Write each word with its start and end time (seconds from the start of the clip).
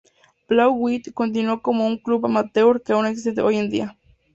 Blauw-Wit 0.49 1.13
continuó 1.13 1.61
como 1.61 1.85
un 1.85 1.99
club 1.99 2.25
amateur, 2.25 2.81
que 2.81 2.93
aún 2.93 3.05
existe 3.05 3.41
hoy 3.43 3.57
en 3.57 3.69
día. 3.69 3.97